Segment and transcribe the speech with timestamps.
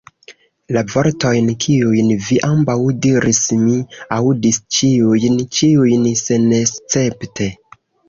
[0.77, 3.77] La vortojn, kiujn vi ambaŭ diris, mi
[4.19, 7.57] aŭdis ĉiujn, ĉiujn senescepte.